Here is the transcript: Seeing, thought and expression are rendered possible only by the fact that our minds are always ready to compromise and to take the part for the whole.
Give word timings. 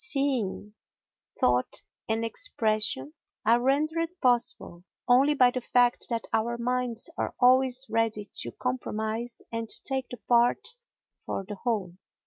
Seeing, 0.03 0.73
thought 1.39 1.83
and 2.09 2.25
expression 2.25 3.13
are 3.45 3.61
rendered 3.61 4.09
possible 4.19 4.83
only 5.07 5.35
by 5.35 5.51
the 5.51 5.61
fact 5.61 6.07
that 6.09 6.25
our 6.33 6.57
minds 6.57 7.07
are 7.19 7.35
always 7.39 7.85
ready 7.87 8.25
to 8.41 8.51
compromise 8.53 9.43
and 9.51 9.69
to 9.69 9.79
take 9.83 10.09
the 10.09 10.17
part 10.27 10.69
for 11.23 11.45
the 11.47 11.53
whole. 11.53 11.97